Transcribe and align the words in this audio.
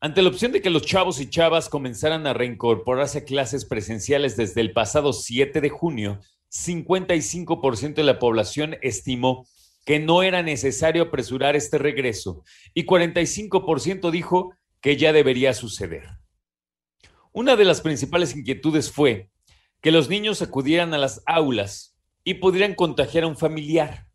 Ante 0.00 0.22
la 0.22 0.28
opción 0.28 0.50
de 0.50 0.60
que 0.60 0.70
los 0.70 0.82
chavos 0.82 1.20
y 1.20 1.30
chavas 1.30 1.68
comenzaran 1.68 2.26
a 2.26 2.32
reincorporarse 2.32 3.18
a 3.18 3.24
clases 3.24 3.64
presenciales 3.64 4.36
desde 4.36 4.60
el 4.60 4.72
pasado 4.72 5.12
7 5.12 5.60
de 5.60 5.68
junio, 5.68 6.18
55% 6.50 7.94
de 7.94 8.02
la 8.02 8.18
población 8.18 8.76
estimó 8.82 9.46
que 9.84 10.00
no 10.00 10.24
era 10.24 10.42
necesario 10.42 11.04
apresurar 11.04 11.54
este 11.54 11.78
regreso 11.78 12.42
y 12.74 12.86
45% 12.86 14.10
dijo 14.10 14.52
que 14.80 14.96
ya 14.96 15.12
debería 15.12 15.54
suceder. 15.54 16.25
Una 17.36 17.54
de 17.54 17.66
las 17.66 17.82
principales 17.82 18.34
inquietudes 18.34 18.90
fue 18.90 19.30
que 19.82 19.90
los 19.90 20.08
niños 20.08 20.40
acudieran 20.40 20.94
a 20.94 20.98
las 20.98 21.22
aulas 21.26 21.94
y 22.24 22.32
pudieran 22.32 22.74
contagiar 22.74 23.24
a 23.24 23.26
un 23.26 23.36
familiar. 23.36 24.06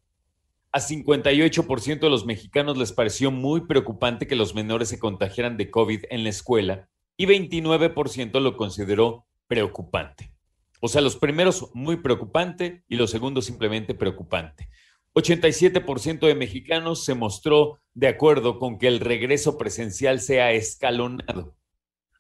A 0.72 0.80
58% 0.80 2.00
de 2.00 2.10
los 2.10 2.26
mexicanos 2.26 2.80
les 2.80 2.92
pareció 2.94 3.30
muy 3.30 3.68
preocupante 3.68 4.26
que 4.26 4.36
los 4.36 4.56
menores 4.56 4.90
se 4.90 4.98
contagiaran 4.98 5.56
de 5.56 5.70
COVID 5.70 6.06
en 6.10 6.24
la 6.24 6.30
escuela 6.30 6.90
y 7.16 7.28
29% 7.28 8.40
lo 8.40 8.58
consideró 8.58 9.28
preocupante. 9.46 10.34
O 10.80 10.88
sea, 10.88 11.02
los 11.02 11.16
primeros 11.16 11.70
muy 11.76 11.98
preocupante 11.98 12.84
y 12.88 12.96
los 12.96 13.12
segundos 13.12 13.46
simplemente 13.46 13.94
preocupante. 13.94 14.68
87% 15.14 16.26
de 16.26 16.34
mexicanos 16.34 17.06
se 17.06 17.14
mostró 17.14 17.78
de 17.94 18.08
acuerdo 18.08 18.58
con 18.58 18.80
que 18.80 18.88
el 18.88 19.00
regreso 19.00 19.60
presencial 19.60 20.22
sea 20.22 20.54
escalonado, 20.54 21.56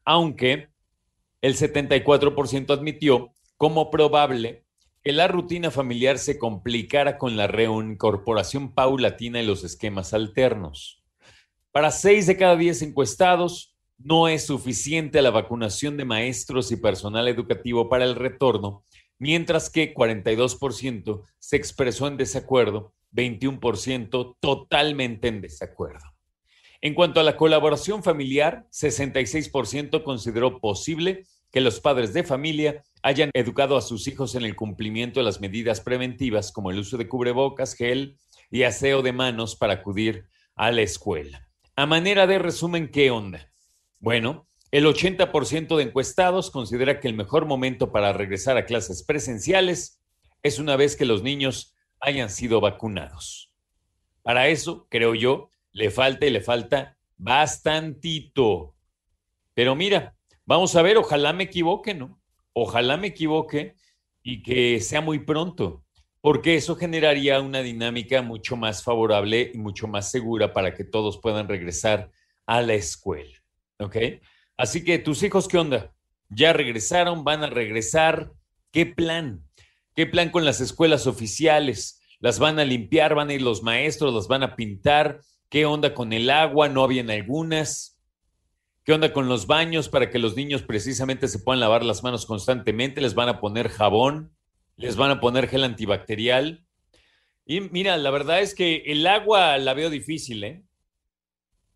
aunque 0.05 0.70
el 1.41 1.55
74% 1.55 2.71
admitió 2.71 3.33
como 3.57 3.89
probable 3.89 4.65
que 5.03 5.11
la 5.11 5.27
rutina 5.27 5.71
familiar 5.71 6.19
se 6.19 6.37
complicara 6.37 7.17
con 7.17 7.35
la 7.35 7.47
reincorporación 7.47 8.73
paulatina 8.73 9.41
y 9.41 9.45
los 9.45 9.63
esquemas 9.63 10.13
alternos. 10.13 11.03
Para 11.71 11.91
6 11.91 12.27
de 12.27 12.37
cada 12.37 12.55
10 12.55 12.83
encuestados, 12.83 13.75
no 13.97 14.27
es 14.27 14.45
suficiente 14.45 15.21
la 15.21 15.31
vacunación 15.31 15.97
de 15.97 16.05
maestros 16.05 16.71
y 16.71 16.75
personal 16.75 17.27
educativo 17.27 17.89
para 17.89 18.05
el 18.05 18.15
retorno 18.15 18.83
mientras 19.21 19.69
que 19.69 19.93
42% 19.93 21.21
se 21.37 21.55
expresó 21.55 22.07
en 22.07 22.17
desacuerdo, 22.17 22.95
21% 23.13 24.35
totalmente 24.39 25.27
en 25.27 25.41
desacuerdo. 25.41 26.10
En 26.81 26.95
cuanto 26.95 27.19
a 27.19 27.23
la 27.23 27.37
colaboración 27.37 28.01
familiar, 28.01 28.65
66% 28.71 30.03
consideró 30.03 30.59
posible 30.59 31.27
que 31.51 31.61
los 31.61 31.79
padres 31.79 32.11
de 32.13 32.23
familia 32.23 32.83
hayan 33.03 33.29
educado 33.33 33.77
a 33.77 33.81
sus 33.81 34.07
hijos 34.07 34.33
en 34.33 34.45
el 34.45 34.55
cumplimiento 34.55 35.19
de 35.19 35.25
las 35.25 35.41
medidas 35.41 35.79
preventivas 35.79 36.51
como 36.51 36.71
el 36.71 36.79
uso 36.79 36.97
de 36.97 37.07
cubrebocas, 37.07 37.75
gel 37.75 38.17
y 38.49 38.63
aseo 38.63 39.03
de 39.03 39.13
manos 39.13 39.55
para 39.55 39.73
acudir 39.73 40.25
a 40.55 40.71
la 40.71 40.81
escuela. 40.81 41.47
A 41.75 41.85
manera 41.85 42.25
de 42.25 42.39
resumen, 42.39 42.89
¿qué 42.89 43.11
onda? 43.11 43.51
Bueno, 43.99 44.47
el 44.71 44.85
80% 44.85 45.77
de 45.77 45.83
encuestados 45.83 46.49
considera 46.49 46.99
que 46.99 47.07
el 47.07 47.13
mejor 47.13 47.45
momento 47.45 47.91
para 47.91 48.11
regresar 48.11 48.57
a 48.57 48.65
clases 48.65 49.03
presenciales 49.03 50.01
es 50.41 50.57
una 50.57 50.75
vez 50.77 50.95
que 50.95 51.05
los 51.05 51.21
niños 51.21 51.75
hayan 51.99 52.31
sido 52.31 52.59
vacunados. 52.59 53.53
Para 54.23 54.47
eso, 54.47 54.87
creo 54.89 55.13
yo, 55.13 55.51
le 55.73 55.89
falta 55.89 56.25
y 56.25 56.29
le 56.29 56.41
falta 56.41 56.97
bastantito. 57.17 58.75
Pero 59.53 59.75
mira, 59.75 60.15
vamos 60.45 60.75
a 60.75 60.81
ver, 60.81 60.97
ojalá 60.97 61.33
me 61.33 61.43
equivoque, 61.43 61.93
¿no? 61.93 62.21
Ojalá 62.53 62.97
me 62.97 63.07
equivoque 63.07 63.75
y 64.23 64.43
que 64.43 64.79
sea 64.79 65.01
muy 65.01 65.19
pronto, 65.19 65.83
porque 66.21 66.55
eso 66.55 66.75
generaría 66.75 67.39
una 67.41 67.61
dinámica 67.61 68.21
mucho 68.21 68.55
más 68.55 68.83
favorable 68.83 69.51
y 69.53 69.57
mucho 69.57 69.87
más 69.87 70.11
segura 70.11 70.53
para 70.53 70.73
que 70.73 70.83
todos 70.83 71.19
puedan 71.19 71.47
regresar 71.47 72.11
a 72.45 72.61
la 72.61 72.73
escuela. 72.73 73.37
¿Ok? 73.79 73.97
Así 74.57 74.83
que 74.83 74.99
tus 74.99 75.23
hijos, 75.23 75.47
¿qué 75.47 75.57
onda? 75.57 75.93
¿Ya 76.29 76.53
regresaron? 76.53 77.23
¿Van 77.23 77.43
a 77.43 77.47
regresar? 77.47 78.31
¿Qué 78.71 78.85
plan? 78.85 79.43
¿Qué 79.95 80.05
plan 80.05 80.29
con 80.29 80.45
las 80.45 80.61
escuelas 80.61 81.07
oficiales? 81.07 82.01
¿Las 82.19 82.39
van 82.39 82.59
a 82.59 82.65
limpiar? 82.65 83.15
¿Van 83.15 83.29
a 83.29 83.33
ir 83.33 83.41
los 83.41 83.63
maestros? 83.63 84.13
¿Las 84.13 84.27
van 84.27 84.43
a 84.43 84.55
pintar? 84.55 85.21
¿Qué 85.51 85.65
onda 85.65 85.93
con 85.93 86.13
el 86.13 86.29
agua? 86.29 86.69
¿No 86.69 86.81
habían 86.81 87.11
algunas? 87.11 88.01
¿Qué 88.85 88.93
onda 88.93 89.11
con 89.11 89.27
los 89.27 89.47
baños 89.47 89.89
para 89.89 90.09
que 90.09 90.17
los 90.17 90.37
niños 90.37 90.61
precisamente 90.61 91.27
se 91.27 91.39
puedan 91.39 91.59
lavar 91.59 91.83
las 91.83 92.03
manos 92.03 92.25
constantemente? 92.25 93.01
¿Les 93.01 93.15
van 93.15 93.27
a 93.27 93.41
poner 93.41 93.67
jabón? 93.67 94.33
¿Les 94.77 94.95
van 94.95 95.11
a 95.11 95.19
poner 95.19 95.49
gel 95.49 95.65
antibacterial? 95.65 96.65
Y 97.45 97.59
mira, 97.59 97.97
la 97.97 98.11
verdad 98.11 98.39
es 98.39 98.55
que 98.55 98.77
el 98.85 99.05
agua 99.05 99.57
la 99.57 99.73
veo 99.73 99.89
difícil, 99.89 100.41
¿eh? 100.45 100.63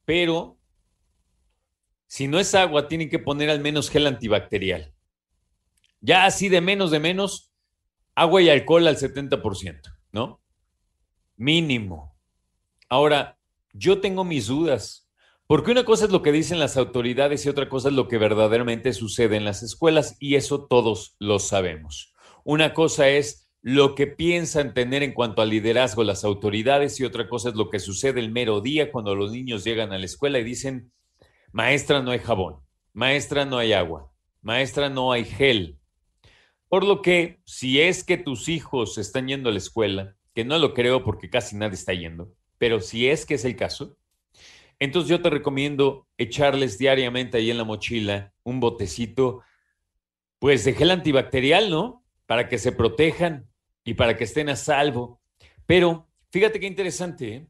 Pero 0.06 0.58
si 2.08 2.30
no 2.30 2.40
es 2.40 2.56
agua, 2.56 2.88
tienen 2.88 3.10
que 3.10 3.20
poner 3.20 3.50
al 3.50 3.60
menos 3.60 3.90
gel 3.90 4.08
antibacterial. 4.08 4.94
Ya 6.00 6.24
así 6.26 6.48
de 6.48 6.62
menos 6.62 6.92
de 6.92 7.02
menos, 7.02 7.52
agua 8.16 8.42
y 8.42 8.48
alcohol 8.48 8.88
al 8.88 8.96
70%, 8.96 9.82
¿no? 10.14 10.42
Mínimo. 11.36 12.18
Ahora, 12.88 13.35
yo 13.78 14.00
tengo 14.00 14.24
mis 14.24 14.48
dudas, 14.48 15.02
Porque 15.48 15.70
una 15.70 15.86
cosa 15.86 16.06
es 16.06 16.12
lo 16.12 16.24
que 16.24 16.32
dicen 16.32 16.58
las 16.58 16.76
autoridades 16.76 17.46
y 17.46 17.50
otra 17.50 17.70
cosa 17.70 17.90
es 17.90 17.94
lo 17.94 18.08
que 18.08 18.18
verdaderamente 18.18 18.94
sucede 18.94 19.38
en 19.38 19.46
las 19.46 19.62
escuelas 19.62 20.18
y 20.20 20.36
eso 20.36 20.66
todos 20.66 21.16
lo 21.20 21.38
sabemos. 21.38 22.16
Una 22.44 22.74
cosa 22.74 23.10
es 23.10 23.48
lo 23.62 23.94
que 23.94 24.08
piensan 24.08 24.74
tener 24.74 25.04
en 25.04 25.14
cuanto 25.14 25.44
al 25.44 25.52
liderazgo 25.52 26.04
las 26.04 26.24
autoridades 26.24 27.00
y 27.00 27.04
otra 27.04 27.30
cosa 27.30 27.50
es 27.50 27.56
lo 27.56 27.70
que 27.70 27.80
sucede 27.80 28.22
el 28.22 28.32
mero 28.32 28.60
día 28.60 28.92
cuando 28.92 29.14
los 29.14 29.32
niños 29.32 29.64
llegan 29.64 29.94
a 29.94 30.00
la 30.00 30.06
escuela 30.06 30.40
y 30.40 30.44
dicen, 30.44 30.92
maestra 31.52 32.02
no 32.02 32.10
hay 32.10 32.20
jabón, 32.20 32.56
maestra 32.94 33.46
no 33.46 33.60
hay 33.60 33.74
agua, 33.74 34.12
maestra 34.42 34.90
no 34.90 35.12
hay 35.12 35.26
gel. 35.26 35.78
Por 36.70 36.84
lo 36.84 37.04
que 37.04 37.40
si 37.46 37.82
es 37.82 38.04
que 38.04 38.18
tus 38.18 38.50
hijos 38.50 38.98
están 38.98 39.28
yendo 39.28 39.50
a 39.50 39.52
la 39.52 39.60
escuela, 39.60 40.16
que 40.34 40.44
no 40.44 40.58
lo 40.58 40.74
creo 40.74 41.04
porque 41.04 41.30
casi 41.30 41.56
nadie 41.56 41.76
está 41.76 41.94
yendo, 41.94 42.32
pero 42.58 42.80
si 42.80 43.08
es 43.08 43.26
que 43.26 43.36
es 43.36 43.46
el 43.46 43.56
caso, 43.56 43.98
entonces 44.80 45.10
yo 45.10 45.22
te 45.22 45.30
recomiendo 45.30 46.08
echarles 46.18 46.78
diariamente 46.78 47.38
ahí 47.38 47.50
en 47.50 47.58
la 47.58 47.64
mochila 47.64 48.34
un 48.44 48.60
botecito, 48.60 49.42
pues 50.40 50.66
de 50.66 50.74
gel 50.74 50.92
antibacterial, 50.92 51.70
¿no? 51.70 52.04
Para 52.26 52.50
que 52.50 52.58
se 52.58 52.72
protejan 52.72 53.48
y 53.84 53.94
para 53.94 54.18
que 54.18 54.26
estén 54.26 54.50
a 54.50 54.56
salvo. 54.56 55.22
Pero 55.66 56.10
fíjate 56.32 56.60
qué 56.60 56.68
interesante, 56.68 57.36
¿eh? 57.36 57.48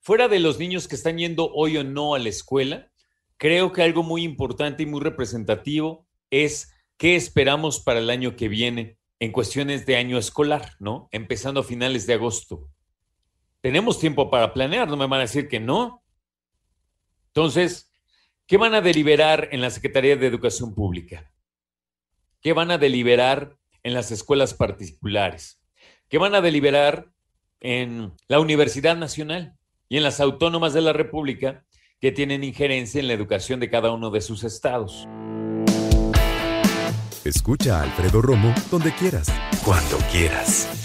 Fuera 0.00 0.26
de 0.26 0.40
los 0.40 0.58
niños 0.58 0.88
que 0.88 0.96
están 0.96 1.18
yendo 1.18 1.52
hoy 1.52 1.76
o 1.76 1.84
no 1.84 2.14
a 2.14 2.18
la 2.18 2.28
escuela, 2.28 2.90
creo 3.36 3.72
que 3.72 3.82
algo 3.82 4.02
muy 4.02 4.24
importante 4.24 4.82
y 4.82 4.86
muy 4.86 5.00
representativo 5.00 6.08
es 6.28 6.72
qué 6.96 7.14
esperamos 7.14 7.78
para 7.78 8.00
el 8.00 8.10
año 8.10 8.34
que 8.34 8.48
viene 8.48 8.98
en 9.20 9.30
cuestiones 9.30 9.86
de 9.86 9.94
año 9.94 10.18
escolar, 10.18 10.72
¿no? 10.80 11.08
Empezando 11.12 11.60
a 11.60 11.64
finales 11.64 12.08
de 12.08 12.14
agosto. 12.14 12.71
Tenemos 13.62 14.00
tiempo 14.00 14.28
para 14.28 14.52
planear, 14.52 14.88
no 14.88 14.96
me 14.96 15.06
van 15.06 15.20
a 15.20 15.22
decir 15.22 15.48
que 15.48 15.60
no. 15.60 16.02
Entonces, 17.28 17.92
¿qué 18.46 18.56
van 18.56 18.74
a 18.74 18.80
deliberar 18.80 19.48
en 19.52 19.60
la 19.60 19.70
Secretaría 19.70 20.16
de 20.16 20.26
Educación 20.26 20.74
Pública? 20.74 21.32
¿Qué 22.40 22.52
van 22.52 22.72
a 22.72 22.78
deliberar 22.78 23.56
en 23.84 23.94
las 23.94 24.10
escuelas 24.10 24.52
particulares? 24.52 25.62
¿Qué 26.08 26.18
van 26.18 26.34
a 26.34 26.40
deliberar 26.40 27.12
en 27.60 28.12
la 28.26 28.40
Universidad 28.40 28.96
Nacional 28.96 29.56
y 29.88 29.96
en 29.96 30.02
las 30.02 30.18
autónomas 30.18 30.74
de 30.74 30.80
la 30.80 30.92
República 30.92 31.64
que 32.00 32.10
tienen 32.10 32.42
injerencia 32.42 33.00
en 33.00 33.06
la 33.06 33.12
educación 33.12 33.60
de 33.60 33.70
cada 33.70 33.92
uno 33.92 34.10
de 34.10 34.22
sus 34.22 34.42
estados? 34.42 35.06
Escucha 37.24 37.78
a 37.78 37.84
Alfredo 37.84 38.20
Romo 38.20 38.52
donde 38.72 38.92
quieras, 38.92 39.28
cuando 39.64 39.98
quieras. 40.10 40.81